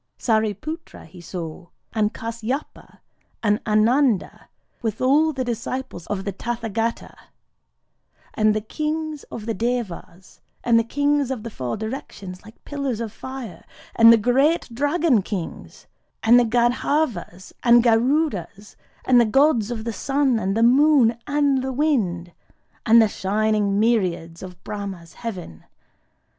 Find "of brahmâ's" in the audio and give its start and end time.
24.41-25.13